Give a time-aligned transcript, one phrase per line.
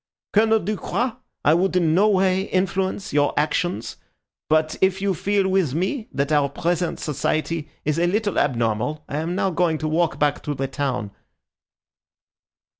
[0.33, 3.97] Colonel Ducroix, I would in no way influence your actions,
[4.49, 9.17] but if you feel with me that our present society is a little abnormal, I
[9.17, 11.11] am now going to walk back to the town."